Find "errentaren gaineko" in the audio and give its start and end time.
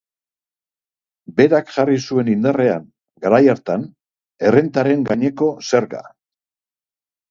4.51-5.55